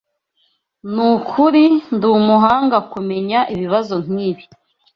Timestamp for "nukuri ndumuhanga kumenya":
0.93-3.39